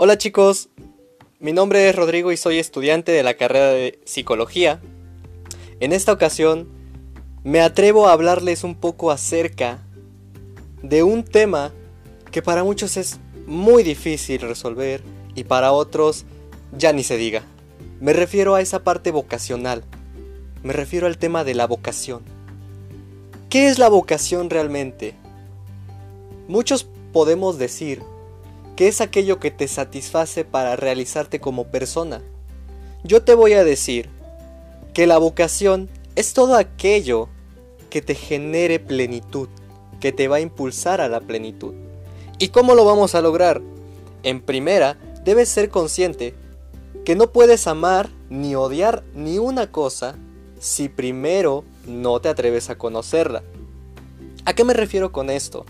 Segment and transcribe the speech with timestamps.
[0.00, 0.68] Hola chicos,
[1.40, 4.80] mi nombre es Rodrigo y soy estudiante de la carrera de psicología.
[5.80, 6.68] En esta ocasión
[7.42, 9.82] me atrevo a hablarles un poco acerca
[10.84, 11.72] de un tema
[12.30, 15.02] que para muchos es muy difícil resolver
[15.34, 16.26] y para otros
[16.70, 17.42] ya ni se diga.
[17.98, 19.82] Me refiero a esa parte vocacional.
[20.62, 22.22] Me refiero al tema de la vocación.
[23.50, 25.16] ¿Qué es la vocación realmente?
[26.46, 28.00] Muchos podemos decir
[28.78, 32.22] ¿Qué es aquello que te satisface para realizarte como persona?
[33.02, 34.08] Yo te voy a decir
[34.94, 37.28] que la vocación es todo aquello
[37.90, 39.48] que te genere plenitud,
[39.98, 41.74] que te va a impulsar a la plenitud.
[42.38, 43.60] ¿Y cómo lo vamos a lograr?
[44.22, 46.36] En primera, debes ser consciente
[47.04, 50.14] que no puedes amar ni odiar ni una cosa
[50.60, 53.42] si primero no te atreves a conocerla.
[54.44, 55.66] ¿A qué me refiero con esto?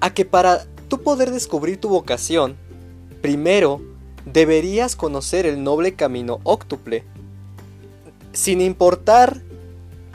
[0.00, 2.56] A que para tú poder descubrir tu vocación,
[3.20, 3.80] primero
[4.24, 7.04] deberías conocer el noble camino óctuple.
[8.32, 9.42] Sin importar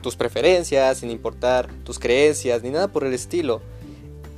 [0.01, 3.61] tus preferencias, sin importar tus creencias, ni nada por el estilo.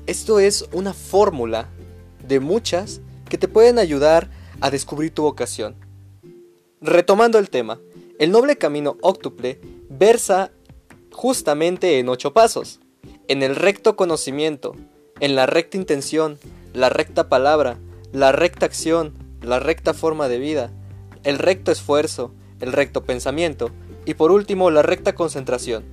[0.06, 1.68] Esto es una fórmula
[2.26, 4.30] de muchas que te pueden ayudar
[4.62, 5.76] a descubrir tu vocación.
[6.82, 7.80] Retomando el tema,
[8.20, 10.52] el noble camino óctuple versa
[11.12, 12.80] justamente en ocho pasos.
[13.28, 14.76] En el recto conocimiento,
[15.22, 16.38] en la recta intención,
[16.74, 17.78] la recta palabra,
[18.12, 20.72] la recta acción, la recta forma de vida,
[21.24, 23.72] el recto esfuerzo, el recto pensamiento
[24.06, 25.86] y por último la recta concentración.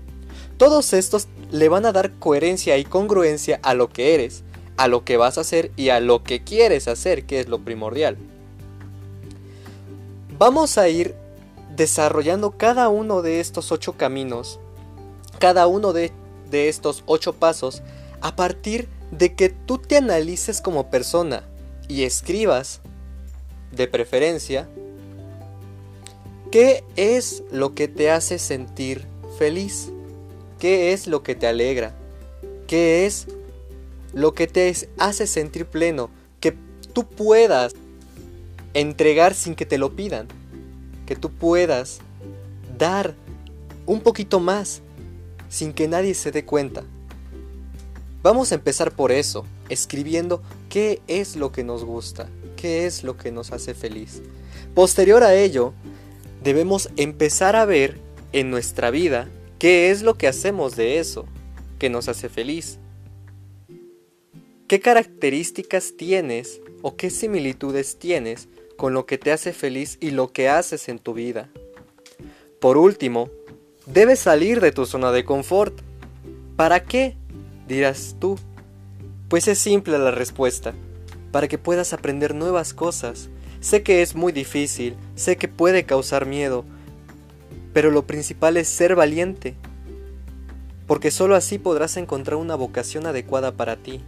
[0.56, 4.42] Todos estos le van a dar coherencia y congruencia a lo que eres,
[4.77, 7.61] a lo que vas a hacer y a lo que quieres hacer, que es lo
[7.61, 8.17] primordial.
[10.36, 11.14] Vamos a ir
[11.77, 14.59] desarrollando cada uno de estos ocho caminos,
[15.39, 16.11] cada uno de,
[16.51, 17.83] de estos ocho pasos,
[18.20, 21.45] a partir de de que tú te analices como persona
[21.87, 22.81] y escribas,
[23.71, 24.69] de preferencia,
[26.51, 29.07] qué es lo que te hace sentir
[29.39, 29.91] feliz,
[30.59, 31.95] qué es lo que te alegra,
[32.67, 33.27] qué es
[34.13, 36.11] lo que te hace sentir pleno,
[36.41, 36.55] que
[36.92, 37.75] tú puedas
[38.75, 40.29] entregar sin que te lo pidan,
[41.07, 42.01] que tú puedas
[42.79, 43.15] dar
[43.86, 44.83] un poquito más
[45.48, 46.85] sin que nadie se dé cuenta.
[48.23, 53.17] Vamos a empezar por eso, escribiendo qué es lo que nos gusta, qué es lo
[53.17, 54.23] que nos hace feliz.
[54.75, 55.75] Posterior a ello,
[56.43, 57.99] debemos empezar a ver
[58.33, 59.29] en nuestra vida
[59.59, 61.27] qué es lo que hacemos de eso
[61.81, 62.79] que nos hace feliz.
[64.69, 70.33] ¿Qué características tienes o qué similitudes tienes con lo que te hace feliz y lo
[70.33, 71.51] que haces en tu vida?
[72.61, 73.29] Por último,
[73.87, 75.79] debes salir de tu zona de confort.
[76.57, 77.17] ¿Para qué?
[77.68, 78.39] Dirás tú.
[79.28, 80.74] Pues es simple la respuesta,
[81.30, 83.28] para que puedas aprender nuevas cosas.
[83.61, 86.64] Sé que es muy difícil, sé que puede causar miedo,
[87.73, 89.55] pero lo principal es ser valiente,
[90.86, 94.02] porque solo así podrás encontrar una vocación adecuada para ti.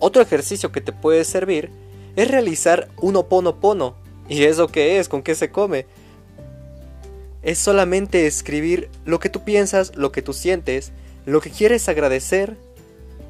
[0.00, 1.70] Otro ejercicio que te puede servir
[2.16, 3.94] es realizar un oponopono.
[4.28, 5.08] ¿Y eso qué es?
[5.08, 5.86] ¿Con qué se come?
[7.42, 10.92] Es solamente escribir lo que tú piensas, lo que tú sientes,
[11.24, 12.56] lo que quieres agradecer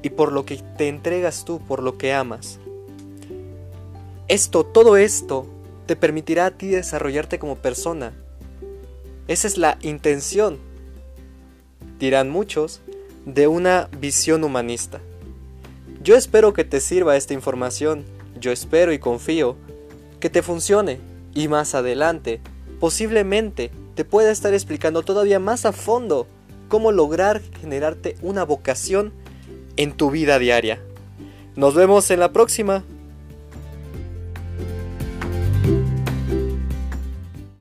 [0.03, 2.59] y por lo que te entregas tú, por lo que amas.
[4.29, 5.47] Esto, todo esto,
[5.87, 8.13] te permitirá a ti desarrollarte como persona.
[9.27, 10.59] Esa es la intención,
[11.99, 12.81] dirán muchos,
[13.25, 15.01] de una visión humanista.
[16.03, 18.05] Yo espero que te sirva esta información,
[18.41, 19.57] yo espero y confío
[20.21, 21.01] que te funcione
[21.35, 22.41] y más adelante,
[22.81, 26.27] posiblemente, te pueda estar explicando todavía más a fondo
[26.69, 29.13] cómo lograr generarte una vocación
[29.79, 30.83] en tu vida diaria.
[31.57, 32.85] Nos vemos en la próxima.